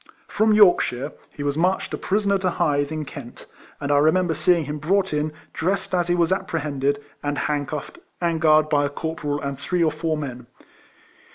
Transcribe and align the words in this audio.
From 0.27 0.53
Yorkshire 0.55 1.11
he 1.29 1.43
was 1.43 1.59
marched 1.59 1.93
a 1.93 1.95
prisoner 1.99 2.39
to 2.39 2.49
Hythe, 2.49 2.91
in 2.91 3.05
Kent; 3.05 3.45
and 3.79 3.91
I 3.91 3.99
remember 3.99 4.33
seeing 4.33 4.65
him 4.65 4.79
brought 4.79 5.13
in, 5.13 5.31
dressed 5.53 5.93
as 5.93 6.07
he 6.07 6.15
was 6.15 6.31
appre 6.31 6.61
hended, 6.61 6.99
and 7.21 7.37
handcuffed, 7.37 7.99
and 8.19 8.41
guarded 8.41 8.69
by 8.71 8.83
a 8.83 8.89
corporal 8.89 9.39
and 9.39 9.59
three 9.59 9.83
or 9.83 9.91
four 9.91 10.17
men. 10.17 10.47